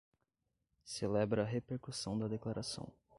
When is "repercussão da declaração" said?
1.45-2.91